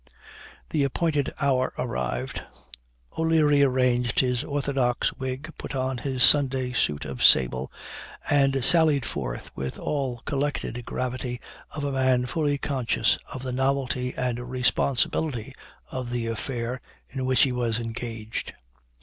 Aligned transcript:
The 0.71 0.83
appointed 0.83 1.31
hour 1.39 1.73
arrived. 1.77 2.41
O'Leary 3.19 3.61
arranged 3.61 4.19
his 4.21 4.43
orthodox 4.43 5.13
wig, 5.13 5.53
put 5.59 5.75
on 5.75 5.99
his 5.99 6.23
Sunday 6.23 6.73
suit 6.73 7.05
of 7.05 7.23
sable, 7.23 7.71
and 8.27 8.65
sallied 8.65 9.05
forth 9.05 9.51
with 9.55 9.77
all 9.77 10.23
collected 10.25 10.83
gravity 10.85 11.39
of 11.69 11.83
a 11.83 11.91
man 11.91 12.25
fully 12.25 12.57
conscious 12.57 13.19
of 13.31 13.43
the 13.43 13.51
novelty 13.53 14.11
and 14.17 14.49
responsibility 14.49 15.53
of 15.91 16.09
the 16.09 16.25
affair 16.25 16.81
in 17.07 17.23
which 17.27 17.43
he 17.43 17.51
was 17.51 17.79
engaged. 17.79 18.55